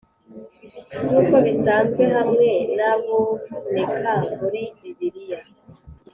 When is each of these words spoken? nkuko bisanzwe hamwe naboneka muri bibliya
nkuko 1.05 1.35
bisanzwe 1.45 2.03
hamwe 2.15 2.49
naboneka 2.75 4.11
muri 4.37 4.61
bibliya 4.97 5.39